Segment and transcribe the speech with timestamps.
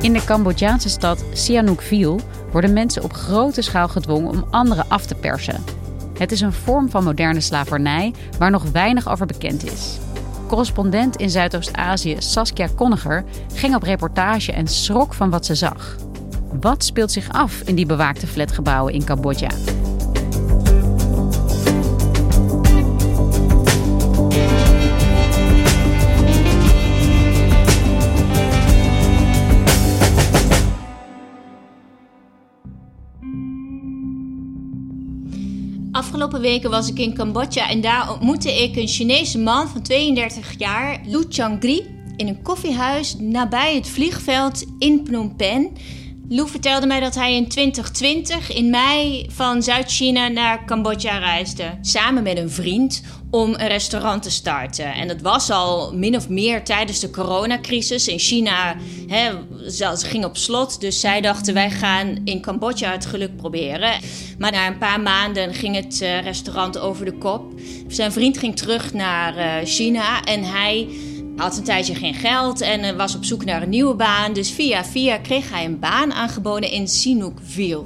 [0.00, 2.16] In de Cambodjaanse stad Sihanoukville
[2.52, 5.64] worden mensen op grote schaal gedwongen om anderen af te persen.
[6.18, 9.98] Het is een vorm van moderne slavernij waar nog weinig over bekend is.
[10.48, 13.24] Correspondent in Zuidoost-Azië Saskia Konniger
[13.54, 15.96] ging op reportage en schrok van wat ze zag.
[16.60, 19.48] Wat speelt zich af in die bewaakte flatgebouwen in Cambodja?
[36.16, 40.58] Afgelopen weken was ik in Cambodja en daar ontmoette ik een Chinese man van 32
[40.58, 41.86] jaar, Lu Changri,
[42.16, 45.70] in een koffiehuis nabij het vliegveld in Phnom Penh.
[46.28, 51.78] Lou vertelde mij dat hij in 2020 in mei van Zuid-China naar Cambodja reisde.
[51.80, 54.94] Samen met een vriend om een restaurant te starten.
[54.94, 58.08] En dat was al min of meer tijdens de coronacrisis.
[58.08, 59.30] In China hè,
[59.70, 64.00] ze ging op slot, dus zij dachten wij gaan in Cambodja het geluk proberen.
[64.38, 67.52] Maar na een paar maanden ging het eh, restaurant over de kop.
[67.88, 70.88] Zijn vriend ging terug naar eh, China en hij
[71.36, 74.32] had een tijdje geen geld en eh, was op zoek naar een nieuwe baan.
[74.32, 77.84] Dus via via kreeg hij een baan aangeboden in Sihanoukville.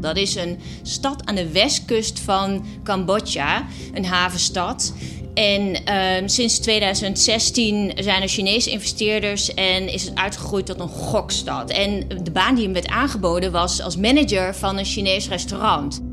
[0.00, 4.94] Dat is een stad aan de westkust van Cambodja, een havenstad.
[5.34, 11.70] En uh, sinds 2016 zijn er Chinese investeerders en is het uitgegroeid tot een gokstad.
[11.70, 16.09] En de baan die hem werd aangeboden was als manager van een Chinees restaurant.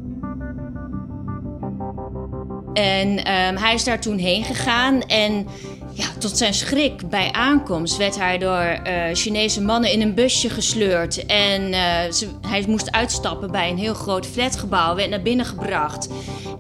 [2.78, 5.48] En um, hij is daar toen heen gegaan en
[5.94, 10.50] ja, tot zijn schrik bij aankomst werd hij door uh, Chinese mannen in een busje
[10.50, 11.26] gesleurd.
[11.26, 11.74] En
[12.14, 16.08] ze, hij moest uitstappen bij een heel groot flatgebouw, werd naar binnen gebracht.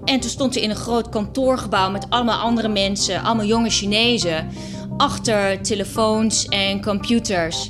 [0.05, 4.49] En toen stond hij in een groot kantoorgebouw met allemaal andere mensen, allemaal jonge Chinezen,
[4.97, 7.69] achter telefoons en computers.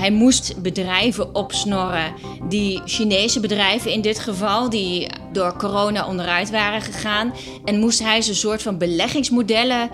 [0.00, 2.14] Hij moest bedrijven opsnorren,
[2.48, 7.34] die Chinese bedrijven in dit geval, die door corona onderuit waren gegaan.
[7.64, 9.90] En moest hij ze een soort van beleggingsmodellen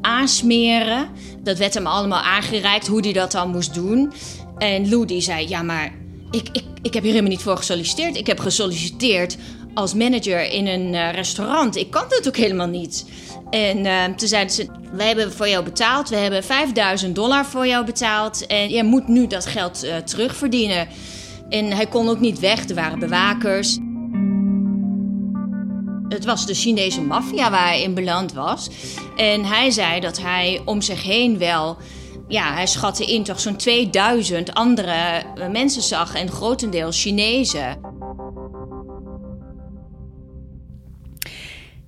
[0.00, 1.08] aansmeren.
[1.42, 4.12] Dat werd hem allemaal aangereikt hoe hij dat dan moest doen.
[4.58, 5.92] En Lou die zei, ja maar
[6.30, 8.16] ik, ik, ik heb hier helemaal niet voor gesolliciteerd.
[8.16, 9.36] Ik heb gesolliciteerd
[9.74, 11.76] als manager in een uh, restaurant.
[11.76, 13.04] Ik kan dat ook helemaal niet.
[13.50, 16.08] En uh, toen zeiden ze: We hebben voor jou betaald.
[16.08, 18.46] We hebben 5000 dollar voor jou betaald.
[18.46, 20.88] En jij moet nu dat geld uh, terugverdienen.
[21.48, 22.68] En hij kon ook niet weg.
[22.68, 23.78] Er waren bewakers.
[26.08, 28.70] Het was de Chinese maffia waar hij in beland was.
[29.16, 31.76] En hij zei dat hij om zich heen wel.
[32.28, 36.14] Ja, hij schatte in toch zo'n 2000 andere mensen zag.
[36.14, 37.89] En grotendeels Chinezen.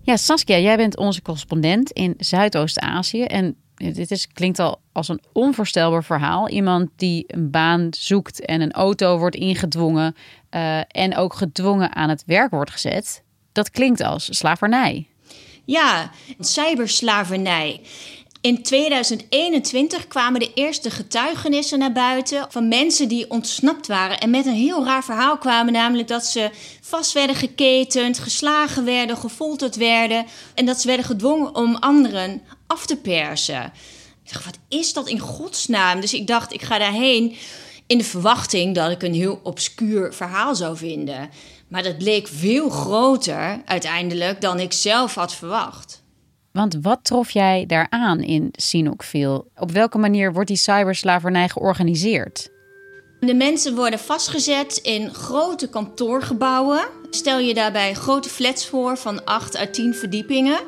[0.05, 3.23] Ja, Saskia, jij bent onze correspondent in Zuidoost-Azië.
[3.23, 6.49] En dit is, klinkt al als een onvoorstelbaar verhaal.
[6.49, 10.17] Iemand die een baan zoekt en een auto wordt ingedwongen
[10.51, 13.23] uh, en ook gedwongen aan het werk wordt gezet.
[13.53, 15.07] Dat klinkt als slavernij.
[15.65, 17.81] Ja, cyberslavernij.
[18.43, 24.47] In 2021 kwamen de eerste getuigenissen naar buiten van mensen die ontsnapt waren en met
[24.47, 26.51] een heel raar verhaal kwamen, namelijk dat ze
[26.81, 32.87] vast werden geketend, geslagen werden, gefolterd werden en dat ze werden gedwongen om anderen af
[32.87, 33.65] te persen.
[34.25, 36.01] Ik dacht, wat is dat in godsnaam?
[36.01, 37.37] Dus ik dacht, ik ga daarheen
[37.87, 41.31] in de verwachting dat ik een heel obscuur verhaal zou vinden.
[41.69, 46.02] Maar dat leek veel groter uiteindelijk dan ik zelf had verwacht.
[46.53, 49.45] Want wat trof jij daaraan in Sihanoukville?
[49.57, 52.51] Op welke manier wordt die cyberslavernij georganiseerd?
[53.21, 56.89] De mensen worden vastgezet in grote kantoorgebouwen.
[57.11, 60.59] Stel je daarbij grote flats voor van 8 à 10 verdiepingen.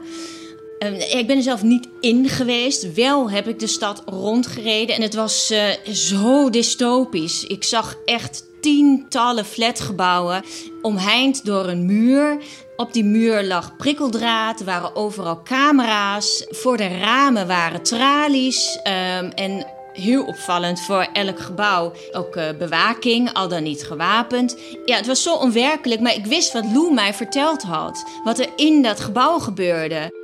[0.79, 2.95] Ehm, ik ben er zelf niet in geweest.
[2.95, 7.45] Wel heb ik de stad rondgereden en het was uh, zo dystopisch.
[7.45, 10.45] Ik zag echt tientallen flatgebouwen
[10.83, 12.39] omheind door een muur.
[12.77, 16.47] Op die muur lag prikkeldraad, waren overal camera's.
[16.49, 18.79] Voor de ramen waren tralies.
[19.19, 21.93] Um, en heel opvallend voor elk gebouw.
[22.13, 24.57] Ook uh, bewaking, al dan niet gewapend.
[24.85, 28.05] Ja, het was zo onwerkelijk, maar ik wist wat Lou mij verteld had.
[28.25, 30.23] Wat er in dat gebouw gebeurde.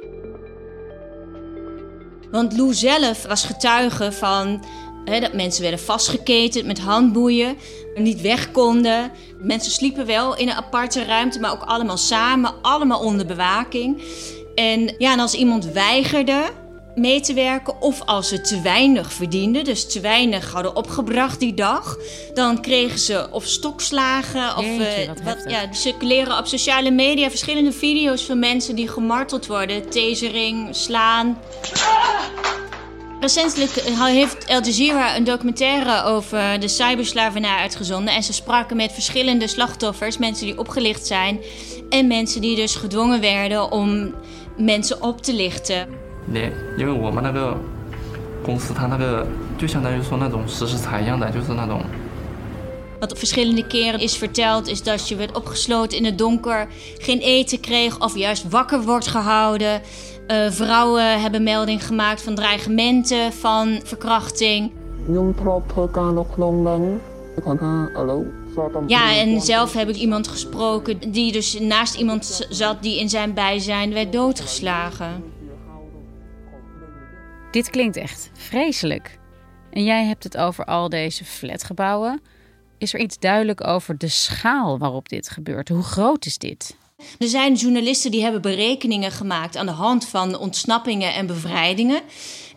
[2.31, 4.65] Want Lou zelf was getuige van
[5.05, 7.57] dat mensen werden vastgeketend met handboeien,
[7.95, 9.13] niet weg konden.
[9.39, 14.03] Mensen sliepen wel in een aparte ruimte, maar ook allemaal samen, allemaal onder bewaking.
[14.55, 16.43] En ja, en als iemand weigerde,
[16.95, 17.81] mee te werken.
[17.81, 21.97] Of als ze te weinig verdienden, dus te weinig hadden opgebracht die dag.
[22.35, 24.57] Dan kregen ze of stokslagen.
[24.57, 29.47] Of, Jeetje, wat wat, ja, circuleren op sociale media verschillende video's van mensen die gemarteld
[29.47, 29.91] worden.
[29.91, 31.39] Tasering, slaan.
[33.20, 38.14] Recentelijk heeft Al Jazeera een documentaire over de cyberslavernij uitgezonden.
[38.14, 41.40] En ze spraken met verschillende slachtoffers, mensen die opgelicht zijn.
[41.90, 44.14] En mensen die dus gedwongen werden om
[44.58, 45.88] mensen op te lichten.
[46.34, 47.58] 对，因为我们那个
[48.44, 49.26] 公司，它那个
[49.58, 51.82] 就相当于说那种实时财一样的，就是那种
[53.01, 56.69] wat op verschillende keren is verteld, is dat je werd opgesloten in het donker,
[56.99, 59.81] geen eten kreeg of juist wakker wordt gehouden.
[60.29, 64.73] Uh, vrouwen hebben melding gemaakt van dreigementen, van verkrachting.
[68.87, 73.35] Ja, en zelf heb ik iemand gesproken die dus naast iemand zat die in zijn
[73.35, 75.25] bijzijn werd doodgeslagen.
[77.51, 79.19] Dit klinkt echt vreselijk.
[79.71, 82.21] En jij hebt het over al deze flatgebouwen.
[82.81, 85.69] Is er iets duidelijk over de schaal waarop dit gebeurt?
[85.69, 86.77] Hoe groot is dit?
[87.19, 92.01] Er zijn journalisten die hebben berekeningen gemaakt aan de hand van ontsnappingen en bevrijdingen.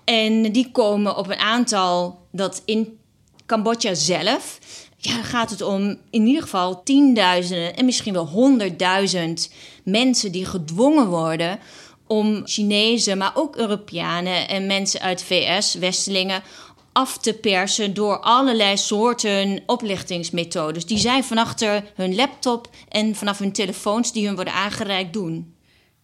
[0.03, 2.97] En die komen op een aantal dat in
[3.45, 4.59] Cambodja zelf.
[4.97, 9.53] Ja, gaat het om in ieder geval tienduizenden en misschien wel honderdduizend
[9.83, 11.59] mensen die gedwongen worden
[12.07, 16.43] om Chinezen, maar ook Europeanen en mensen uit VS, Westelingen,
[16.93, 23.39] af te persen door allerlei soorten oplichtingsmethodes die zij van achter hun laptop en vanaf
[23.39, 25.55] hun telefoons die hun worden aangereikt doen.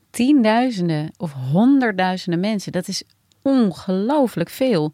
[0.09, 3.03] Tienduizenden of honderdduizenden mensen, dat is
[3.41, 4.93] ongelooflijk veel.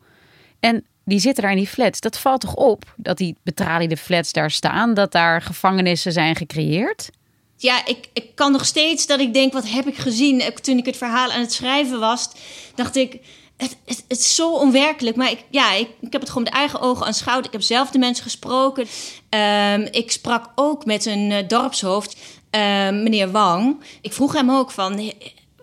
[0.59, 1.99] En die zitten daar in die flats.
[1.99, 7.09] Dat valt toch op dat die betraliede flats daar staan, dat daar gevangenissen zijn gecreëerd?
[7.57, 10.43] ja, ik, ik kan nog steeds dat ik denk, wat heb ik gezien?
[10.61, 12.29] Toen ik het verhaal aan het schrijven was,
[12.75, 13.19] dacht ik,
[13.57, 15.15] het, het, het is zo onwerkelijk.
[15.15, 17.45] Maar ik, ja, ik, heb het gewoon met eigen ogen aanschouwd.
[17.45, 18.87] Ik heb zelf de mensen gesproken.
[19.29, 22.15] Um, ik sprak ook met een uh, dorpshoofd,
[22.51, 23.83] um, meneer Wang.
[24.01, 25.11] Ik vroeg hem ook van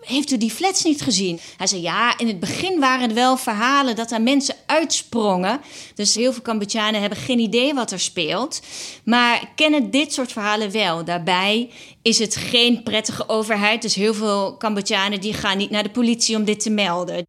[0.05, 1.39] heeft u die flats niet gezien?
[1.57, 5.61] Hij zei, ja, in het begin waren er wel verhalen dat er mensen uitsprongen.
[5.95, 8.61] Dus heel veel Cambodjanen hebben geen idee wat er speelt.
[9.05, 11.05] Maar kennen dit soort verhalen wel.
[11.05, 11.69] Daarbij
[12.01, 13.81] is het geen prettige overheid.
[13.81, 17.25] Dus heel veel Cambodjanen die gaan niet naar de politie om dit te melden.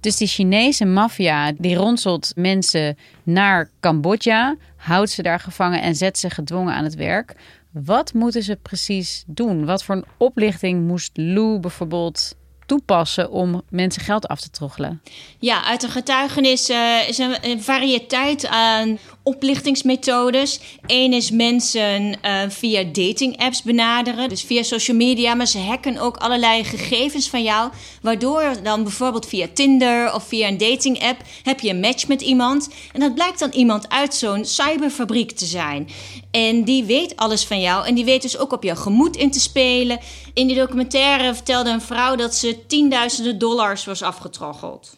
[0.00, 6.18] Dus die Chinese maffia die ronselt mensen naar Cambodja, houdt ze daar gevangen en zet
[6.18, 7.34] ze gedwongen aan het werk.
[7.70, 9.64] Wat moeten ze precies doen?
[9.64, 12.36] Wat voor een oplichting moest Lou bijvoorbeeld
[12.70, 15.02] toepassen om mensen geld af te troggelen?
[15.38, 20.60] Ja, uit de getuigenis uh, is een variëteit aan oplichtingsmethodes.
[20.86, 25.98] Eén is mensen uh, via dating apps benaderen, dus via social media, maar ze hacken
[25.98, 27.70] ook allerlei gegevens van jou,
[28.02, 32.20] waardoor dan bijvoorbeeld via Tinder of via een dating app heb je een match met
[32.20, 35.88] iemand en dat blijkt dan iemand uit zo'n cyberfabriek te zijn.
[36.30, 39.30] En die weet alles van jou en die weet dus ook op jouw gemoed in
[39.30, 39.98] te spelen.
[40.34, 44.96] In die documentaire vertelde een vrouw dat ze tienduizenden dollars was afgetroggeld.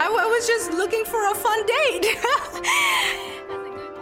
[0.00, 2.16] I was just looking for a fun date.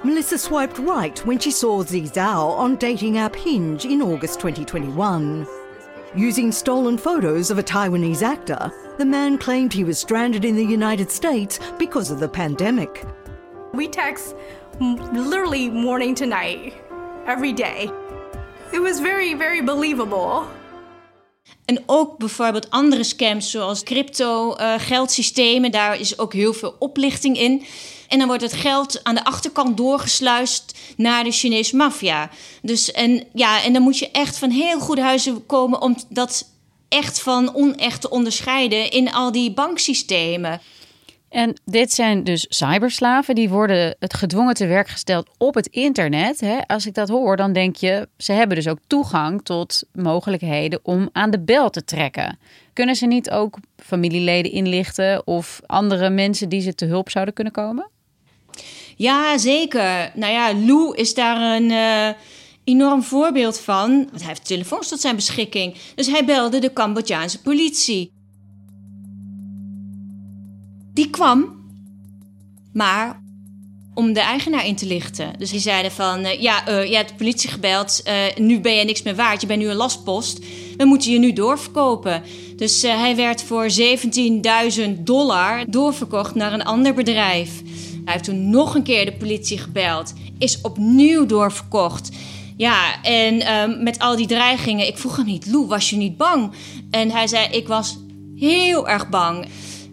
[0.05, 5.47] Melissa swiped right when she saw Zizao on dating app Hinge in August 2021.
[6.17, 10.65] Using stolen photos of a Taiwanese actor, the man claimed he was stranded in the
[10.65, 13.05] United States because of the pandemic.
[13.75, 14.35] We text
[14.81, 16.75] literally morning to night,
[17.27, 17.91] every day.
[18.73, 20.49] It was very, very believable.
[21.65, 27.39] En ook bijvoorbeeld andere scams zoals crypto, uh, geldsystemen, daar is ook heel veel oplichting
[27.39, 27.65] in.
[28.09, 32.31] En dan wordt het geld aan de achterkant doorgesluist naar de Chinese maffia.
[32.63, 36.49] Dus en ja, en dan moet je echt van heel goede huizen komen om dat
[36.89, 40.61] echt van onecht te onderscheiden in al die banksystemen.
[41.31, 46.41] En dit zijn dus cyberslaven, die worden het gedwongen te werk gesteld op het internet.
[46.41, 46.59] Hè?
[46.67, 51.09] Als ik dat hoor, dan denk je, ze hebben dus ook toegang tot mogelijkheden om
[51.13, 52.39] aan de bel te trekken.
[52.73, 57.53] Kunnen ze niet ook familieleden inlichten of andere mensen die ze te hulp zouden kunnen
[57.53, 57.91] komen?
[58.97, 60.11] Ja, zeker.
[60.15, 62.09] Nou ja, Lou is daar een uh,
[62.65, 63.97] enorm voorbeeld van.
[63.97, 65.77] Want hij heeft telefoons tot zijn beschikking.
[65.95, 68.13] Dus hij belde de Cambodjaanse politie.
[71.01, 71.45] Die kwam,
[72.73, 73.23] maar
[73.95, 75.33] om de eigenaar in te lichten.
[75.39, 78.75] Dus die zeiden van, uh, ja, uh, je hebt de politie gebeld, uh, nu ben
[78.75, 80.39] je niks meer waard, je bent nu een lastpost.
[80.77, 82.23] We moeten je nu doorverkopen.
[82.57, 87.63] Dus hij werd voor 17.000 dollar doorverkocht naar een ander bedrijf.
[88.05, 92.09] Hij heeft toen nog een keer de politie gebeld, is opnieuw doorverkocht.
[92.57, 96.17] Ja, en ehm, met al die dreigingen, ik vroeg hem niet, Lou, was je niet
[96.17, 96.53] bang?
[96.91, 97.99] En hij zei, ik was
[98.37, 99.47] heel erg bang.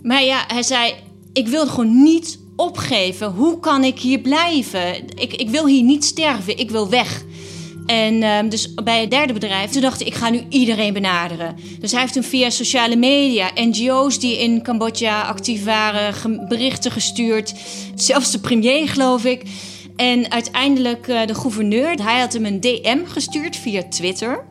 [0.07, 0.93] Maar ja, hij zei,
[1.33, 3.31] ik wilde gewoon niet opgeven.
[3.31, 4.95] Hoe kan ik hier blijven?
[5.15, 7.23] Ik, ik wil hier niet sterven, ik wil weg.
[7.85, 11.55] En um, dus bij het derde bedrijf, toen dacht ik, ik ga nu iedereen benaderen.
[11.79, 17.53] Dus hij heeft toen via sociale media, NGO's die in Cambodja actief waren, berichten gestuurd.
[17.95, 19.43] Zelfs de premier, geloof ik.
[19.97, 24.45] En uiteindelijk uh, de gouverneur, hij had hem een DM gestuurd via Twitter.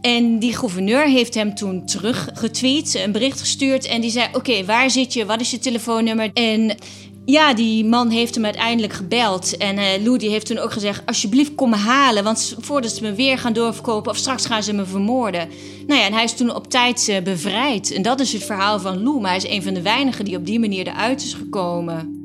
[0.00, 3.86] En die gouverneur heeft hem toen teruggetweet, een bericht gestuurd.
[3.86, 5.26] En die zei, oké, waar zit je?
[5.26, 6.30] Wat is je telefoonnummer?
[6.34, 6.76] En
[7.30, 9.56] ja, die man heeft hem uiteindelijk gebeld.
[9.56, 12.24] En uh, Lou heeft toen ook gezegd: Alsjeblieft, kom me halen.
[12.24, 15.48] Want voordat ze me weer gaan doorverkopen, of straks gaan ze me vermoorden.
[15.86, 17.92] Nou ja, en hij is toen op tijd uh, bevrijd.
[17.92, 19.20] En dat is het verhaal van Lou.
[19.20, 22.17] Maar hij is een van de weinigen die op die manier eruit is gekomen.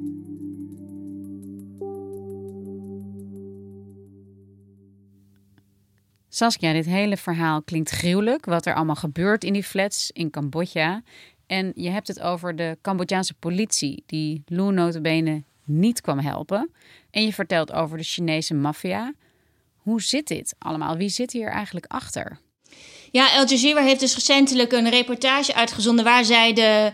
[6.35, 8.45] Saskia, dit hele verhaal klinkt gruwelijk.
[8.45, 11.01] Wat er allemaal gebeurt in die flats in Cambodja.
[11.47, 16.71] En je hebt het over de Cambodjaanse politie, die Lou notabene niet kwam helpen.
[17.11, 19.13] En je vertelt over de Chinese maffia.
[19.77, 20.97] Hoe zit dit allemaal?
[20.97, 22.39] Wie zit hier eigenlijk achter?
[23.11, 26.91] Ja, Al Jazeera heeft dus recentelijk een reportage uitgezonden waar zij de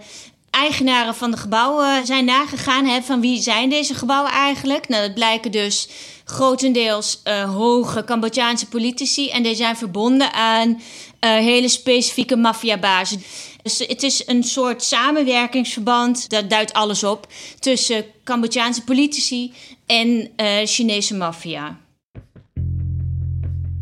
[0.50, 3.04] eigenaren van de gebouwen zijn nagegaan.
[3.04, 4.88] Van wie zijn deze gebouwen eigenlijk?
[4.88, 5.90] Nou, dat blijken dus
[6.24, 9.30] grotendeels uh, hoge Cambodjaanse politici.
[9.30, 10.80] En die zijn verbonden aan uh,
[11.20, 13.22] hele specifieke maffiabazen.
[13.62, 17.28] Dus het is een soort samenwerkingsverband, dat duidt alles op,
[17.60, 19.54] tussen Cambodjaanse politici
[19.86, 20.32] en
[20.66, 21.78] Chinese maffia.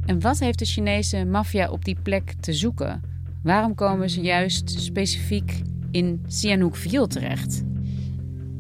[0.05, 3.01] En wat heeft de Chinese maffia op die plek te zoeken?
[3.43, 5.62] Waarom komen ze juist specifiek
[5.97, 7.63] in Sihanoukville terecht?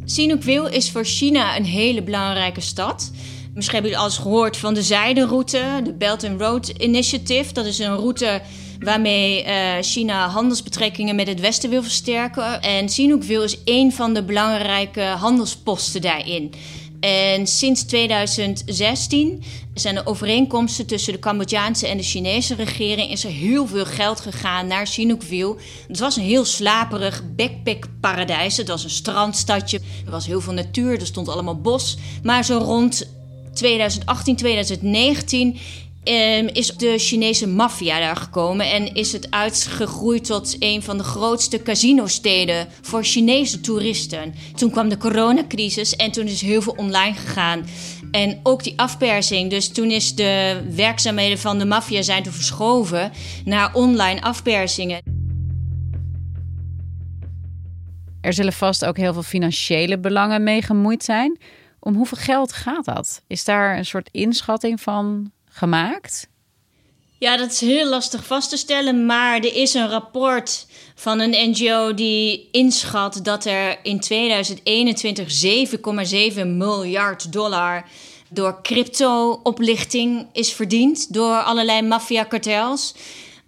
[0.05, 3.11] Sihanoukville is voor China een hele belangrijke stad.
[3.53, 7.53] Misschien hebben jullie alles gehoord van de zijderoute, de Belt and Road Initiative.
[7.53, 8.41] Dat is een route
[8.79, 12.61] waarmee uh, China handelsbetrekkingen met het Westen wil versterken.
[12.61, 16.51] En Sihanoukville is een van de belangrijke handelsposten daarin.
[16.99, 23.11] En sinds 2016 zijn er overeenkomsten tussen de Cambodjaanse en de Chinese regering.
[23.11, 25.55] Is er heel veel geld gegaan naar Sihanoukville.
[25.87, 28.57] Het was een heel slaperig backpackparadijs.
[28.57, 29.79] Het was een strandstadje.
[30.05, 30.99] Er was heel veel natuur.
[30.99, 31.97] Er stond allemaal bos.
[32.23, 33.07] Maar zo rond
[33.53, 35.57] 2018, 2019
[36.07, 41.03] um, is de Chinese maffia daar gekomen en is het uitgegroeid tot een van de
[41.03, 44.33] grootste casinosteden voor Chinese toeristen.
[44.55, 47.65] Toen kwam de coronacrisis en toen is heel veel online gegaan.
[48.11, 49.49] En ook die afpersing.
[49.49, 53.11] Dus toen is de werkzaamheden van de maffia zijn toen verschoven
[53.45, 55.01] naar online afpersingen.
[58.21, 61.37] Er zullen vast ook heel veel financiële belangen mee gemoeid zijn.
[61.79, 63.21] Om hoeveel geld gaat dat?
[63.27, 66.27] Is daar een soort inschatting van gemaakt?
[67.19, 71.49] Ja, dat is heel lastig vast te stellen, maar er is een rapport van een
[71.49, 75.45] NGO die inschat dat er in 2021
[76.35, 77.85] 7,7 miljard dollar
[78.29, 82.93] door crypto-oplichting is verdiend door allerlei maffiakartels.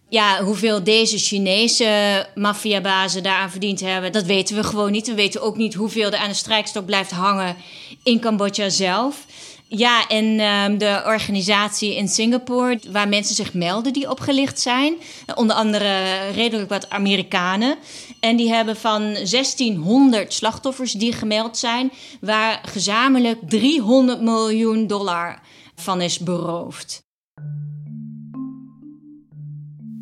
[0.10, 5.08] Ja, hoeveel deze Chinese maffiabazen daaraan verdiend hebben, dat weten we gewoon niet.
[5.08, 7.56] We weten ook niet hoeveel er aan de strijkstok blijft hangen
[8.04, 9.26] in Cambodja zelf.
[9.72, 14.94] Ja, en um, de organisatie in Singapore, waar mensen zich melden die opgelicht zijn.
[15.36, 17.76] Onder andere redelijk wat Amerikanen.
[18.20, 25.40] En die hebben van 1600 slachtoffers die gemeld zijn, waar gezamenlijk 300 miljoen dollar
[25.76, 27.02] van is beroofd.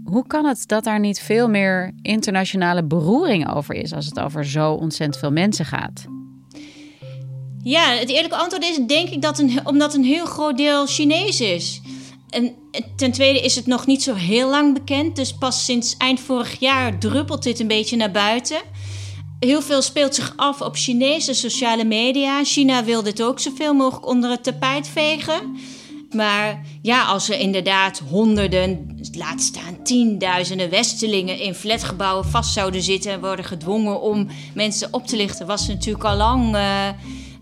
[0.03, 4.45] Hoe kan het dat daar niet veel meer internationale beroering over is als het over
[4.45, 6.07] zo ontzettend veel mensen gaat?
[7.67, 11.41] Ja, het eerlijke antwoord is denk ik dat een, omdat een heel groot deel Chinees
[11.41, 11.81] is.
[12.29, 12.55] En
[12.95, 15.15] ten tweede is het nog niet zo heel lang bekend.
[15.15, 18.57] Dus pas sinds eind vorig jaar druppelt dit een beetje naar buiten.
[19.39, 22.43] Heel veel speelt zich af op Chinese sociale media.
[22.43, 25.57] China wil dit ook zoveel mogelijk onder het tapijt vegen.
[26.11, 33.11] Maar ja, als er inderdaad honderden, laat staan tienduizenden Westelingen in flatgebouwen vast zouden zitten
[33.11, 36.55] en worden gedwongen om mensen op te lichten, was natuurlijk al lang.
[36.55, 36.89] Uh,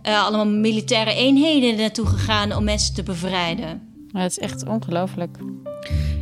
[0.08, 3.82] uh, allemaal militaire eenheden naartoe gegaan om mensen te bevrijden.
[4.08, 5.38] Ja, het is echt ongelooflijk.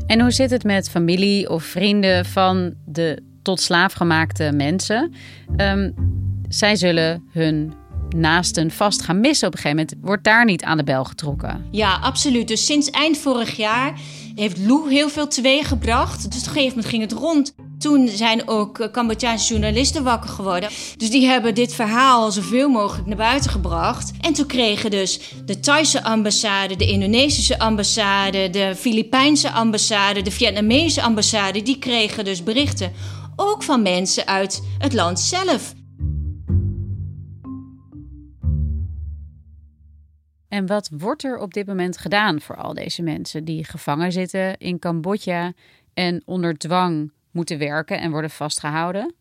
[0.07, 5.13] En hoe zit het met familie of vrienden van de tot slaaf gemaakte mensen?
[5.57, 5.93] Um,
[6.49, 7.73] zij zullen hun
[8.15, 10.05] naasten vast gaan missen op een gegeven moment.
[10.05, 11.65] Wordt daar niet aan de bel getrokken?
[11.71, 12.47] Ja, absoluut.
[12.47, 13.99] Dus sinds eind vorig jaar
[14.35, 16.31] heeft Lou heel veel teweeggebracht.
[16.31, 17.55] Dus op een gegeven moment ging het rond.
[17.83, 20.69] Toen zijn ook eh, Cambodjaanse journalisten wakker geworden.
[20.97, 24.11] Dus die hebben dit verhaal zoveel mogelijk naar buiten gebracht.
[24.21, 31.01] En toen kregen dus de Thaise ambassade, de Indonesische ambassade, de Filipijnse ambassade, de Vietnamese
[31.01, 32.91] ambassade, die kregen dus berichten.
[33.35, 35.73] Ook van mensen uit het land zelf.
[40.47, 44.57] En wat wordt er op dit moment gedaan voor al deze mensen die gevangen zitten
[44.57, 45.53] in Cambodja
[45.93, 49.13] en onder dwang moeten werken en worden vastgehouden?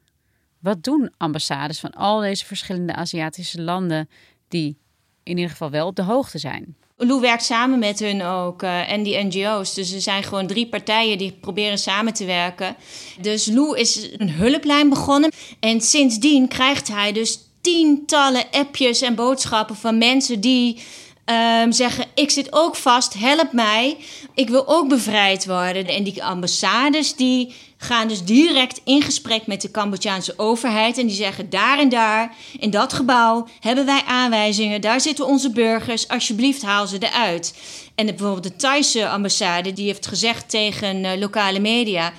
[0.59, 4.09] Wat doen ambassades van al deze verschillende Aziatische landen
[4.49, 4.79] die
[5.23, 6.77] in ieder geval wel op de hoogte zijn?
[6.97, 9.75] Lou werkt samen met hun ook uh, en die NGO's.
[9.75, 12.77] Dus er zijn gewoon drie partijen die proberen samen te werken.
[13.21, 15.33] Dus Lou is een hulplijn begonnen.
[15.61, 20.83] En sindsdien krijgt hij dus tientallen appjes en boodschappen van mensen die
[21.25, 23.97] Um, zeggen: Ik zit ook vast, help mij.
[24.35, 25.87] Ik wil ook bevrijd worden.
[25.87, 30.99] En die ambassades die gaan dus direct in gesprek met de Cambodjaanse overheid.
[30.99, 34.81] En die zeggen: Daar en daar, in dat gebouw, hebben wij aanwijzingen.
[34.81, 36.09] Daar zitten onze burgers.
[36.09, 37.55] Alsjeblieft, haal ze eruit.
[37.95, 42.13] En bijvoorbeeld de Thaise ambassade die heeft gezegd tegen uh, lokale media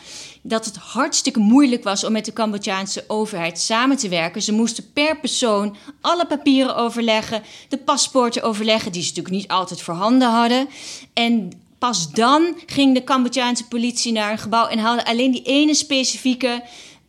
[0.45, 4.41] dat het hartstikke moeilijk was om met de Cambodjaanse overheid samen te werken.
[4.41, 9.81] Ze moesten per persoon alle papieren overleggen, de paspoorten overleggen, die ze natuurlijk niet altijd
[9.81, 10.69] voorhanden hadden.
[11.13, 15.73] En pas dan ging de Cambodjaanse politie naar een gebouw en haalde alleen die ene
[15.73, 16.63] specifieke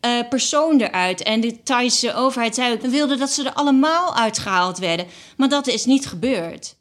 [0.04, 1.22] uh, persoon eruit.
[1.22, 5.06] En de Thaise overheid zei ook, we wilden dat ze er allemaal uitgehaald werden.
[5.36, 6.76] Maar dat is niet gebeurd.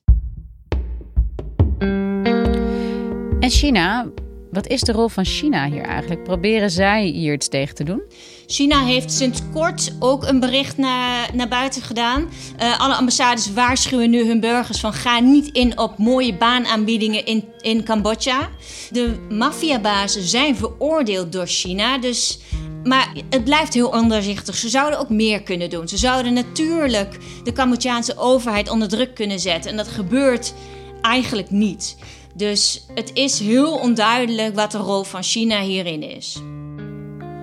[3.40, 4.08] En China
[4.54, 6.24] wat is de rol van China hier eigenlijk?
[6.24, 8.02] Proberen zij hier iets tegen te doen?
[8.48, 12.30] China heeft sinds kort ook een bericht naar, naar buiten gedaan.
[12.62, 17.44] Uh, alle ambassades waarschuwen nu hun burgers van ga niet in op mooie baanaanbiedingen in,
[17.62, 18.50] in Cambodja.
[18.90, 22.40] De maffiabazen zijn veroordeeld door China, dus
[22.84, 24.56] maar het blijft heel ondoorzichtig.
[24.56, 25.88] Ze zouden ook meer kunnen doen.
[25.88, 29.72] Ze zouden natuurlijk de Cambodjaanse overheid onder druk kunnen zetten.
[29.72, 30.54] En dat gebeurt
[31.02, 31.96] eigenlijk niet.
[32.36, 36.42] Dus het is heel onduidelijk wat de rol van China hierin is.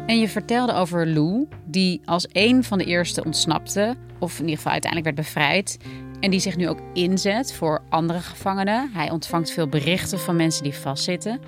[0.07, 4.57] En je vertelde over Lou, die als een van de eerste ontsnapte, of in ieder
[4.57, 5.76] geval uiteindelijk werd bevrijd.
[6.20, 8.90] En die zich nu ook inzet voor andere gevangenen.
[8.92, 11.40] Hij ontvangt veel berichten van mensen die vastzitten.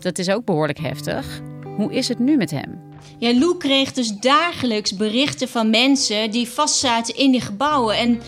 [0.00, 1.40] Dat is ook behoorlijk heftig.
[1.76, 2.80] Hoe is het nu met hem?
[3.18, 7.96] Ja, Lou kreeg dus dagelijks berichten van mensen die vastzaten in die gebouwen.
[7.96, 8.20] En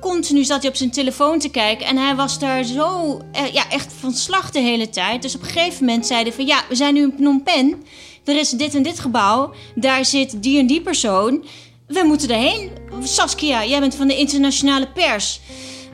[0.00, 1.86] continu zat hij op zijn telefoon te kijken.
[1.86, 5.22] En hij was daar zo, eh, ja, echt van slag de hele tijd.
[5.22, 7.76] Dus op een gegeven moment zei hij van, ja, we zijn nu in Phnom Penh.
[8.24, 9.54] Er is dit en dit gebouw.
[9.74, 11.44] Daar zit die en die persoon.
[11.86, 12.70] We moeten erheen.
[13.02, 15.40] Saskia, jij bent van de internationale pers.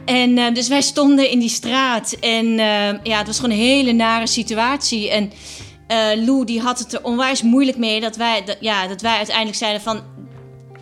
[0.05, 2.17] En uh, dus wij stonden in die straat.
[2.21, 5.11] En uh, ja, het was gewoon een hele nare situatie.
[5.11, 5.33] En
[6.25, 9.83] Lou die had het er onwijs moeilijk mee dat wij, ja, dat wij uiteindelijk zeiden
[9.83, 10.03] van...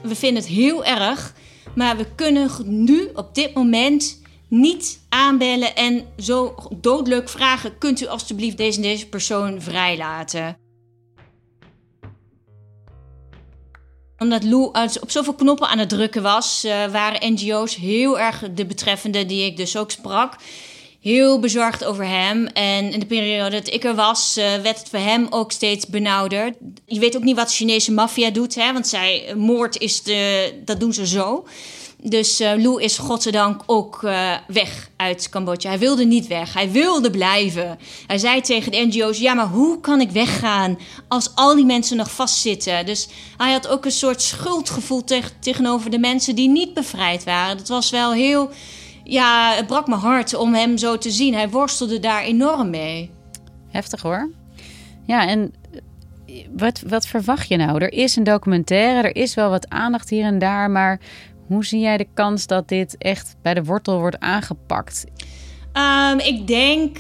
[0.03, 1.35] We vinden het heel erg
[1.75, 8.07] maar we kunnen nu op dit moment niet aanbellen en zo doodleuk vragen: kunt u
[8.07, 10.57] alstublieft deze, deze persoon vrijlaten?
[14.19, 18.67] Omdat Lou op zoveel knoppen aan het drukken was, uh, waren NGO's heel erg de
[18.67, 20.37] betreffende die ik dus ook sprak
[21.03, 22.47] heel bezorgd over hem.
[22.47, 25.87] En in de periode dat ik er was, uh, werd het voor hem ook steeds
[25.87, 26.55] benauwder.
[26.87, 28.73] Je weet ook niet wat de Chinese maffia doet, hè?
[28.73, 31.47] want zij, moord is de, dat doen ze zo.
[32.05, 34.01] Dus uh, Lou is godzijdank ook
[34.47, 35.69] weg uit Cambodja.
[35.69, 36.55] Hij wilde niet weg.
[36.55, 37.79] Hij wilde blijven.
[38.07, 41.97] Hij zei tegen de NGO's: Ja, maar hoe kan ik weggaan als al die mensen
[41.97, 42.87] nog vastzitten?
[42.87, 47.57] Dus hij had ook een soort schuldgevoel tegen, tegenover de mensen die niet bevrijd waren.
[47.57, 48.51] Dat was wel heel
[49.05, 51.35] ja, het brak mijn hart om hem zo te zien.
[51.35, 53.11] Hij worstelde daar enorm mee.
[53.69, 54.31] Heftig hoor.
[55.07, 55.55] Ja, en
[56.57, 57.83] wat, wat verwacht je nou?
[57.83, 61.01] Er is een documentaire, er is wel wat aandacht hier en daar, maar
[61.47, 65.05] hoe zie jij de kans dat dit echt bij de wortel wordt aangepakt?
[65.73, 66.99] Um, ik denk,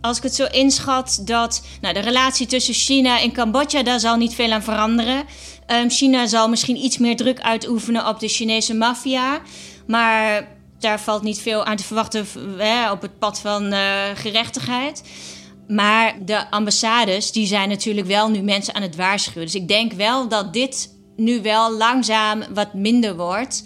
[0.00, 4.16] als ik het zo inschat, dat nou, de relatie tussen China en Cambodja, daar zal
[4.16, 5.24] niet veel aan veranderen.
[5.66, 9.40] Um, China zal misschien iets meer druk uitoefenen op de Chinese maffia.
[9.86, 13.80] Maar daar valt niet veel aan te verwachten hè, op het pad van uh,
[14.14, 15.02] gerechtigheid.
[15.68, 19.44] Maar de ambassades die zijn natuurlijk wel nu mensen aan het waarschuwen.
[19.44, 23.64] Dus ik denk wel dat dit nu wel langzaam wat minder wordt.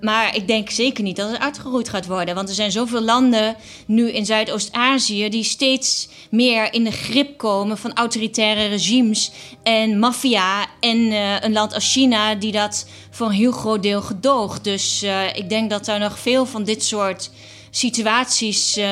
[0.00, 2.34] Maar ik denk zeker niet dat het uitgeroeid gaat worden.
[2.34, 3.56] Want er zijn zoveel landen
[3.86, 9.30] nu in Zuidoost-Azië die steeds meer in de grip komen van autoritaire regimes
[9.62, 10.66] en maffia.
[10.80, 14.64] En uh, een land als China die dat voor een heel groot deel gedoogt.
[14.64, 17.30] Dus uh, ik denk dat er nog veel van dit soort
[17.70, 18.84] situaties uh,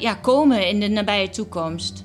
[0.00, 2.04] ja, komen in de nabije toekomst.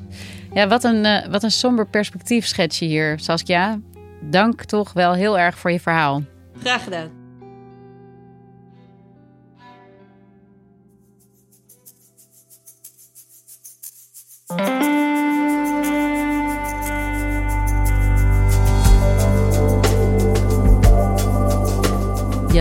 [0.54, 3.80] Ja, wat een, wat een somber perspectief schets je hier, Saskia.
[4.22, 6.24] Dank toch wel heel erg voor je verhaal.
[6.60, 7.19] Graag gedaan.
[14.50, 14.56] Je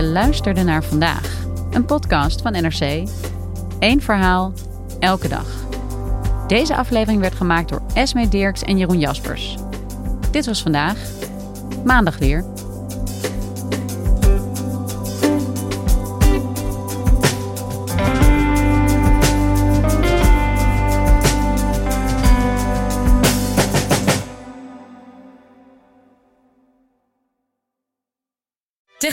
[0.03, 3.09] luisterde naar vandaag, een podcast van NRC.
[3.79, 4.53] Eén verhaal,
[4.99, 5.47] elke dag.
[6.47, 9.57] Deze aflevering werd gemaakt door Esme Dirks en Jeroen Jaspers.
[10.31, 10.97] Dit was vandaag,
[11.85, 12.45] maandag weer.